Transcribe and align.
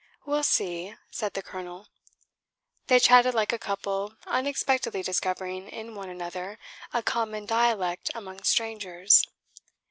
"We'll 0.25 0.41
see," 0.41 0.95
said 1.11 1.35
the 1.35 1.43
colonel. 1.43 1.87
They 2.87 2.97
chatted 2.99 3.35
like 3.35 3.53
a 3.53 3.59
couple 3.59 4.15
unexpectedly 4.25 5.03
discovering 5.03 5.67
in 5.69 5.93
one 5.93 6.09
another 6.09 6.57
a 6.91 7.03
common 7.03 7.45
dialect 7.45 8.09
among 8.15 8.41
strangers. 8.41 9.23